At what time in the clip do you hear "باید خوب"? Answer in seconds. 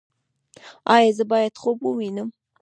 1.31-1.77